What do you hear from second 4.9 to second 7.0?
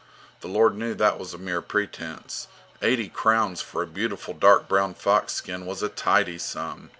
fox skin was a tidy sum!